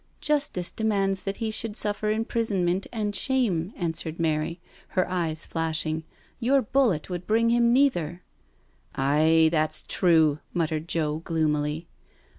[0.29, 4.59] 'Justice demands that he should suffer imprison jnt and shame," answered Mary,
[4.97, 6.05] her eyes flashing;
[6.39, 8.23] your bullet would bring him neither."
[8.95, 11.87] *'Aye^ that's true I" muttered Joe gloomily.